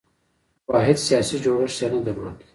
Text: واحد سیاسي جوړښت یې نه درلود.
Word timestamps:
واحد 0.71 0.95
سیاسي 1.07 1.35
جوړښت 1.43 1.79
یې 1.81 1.87
نه 1.93 1.99
درلود. 2.05 2.37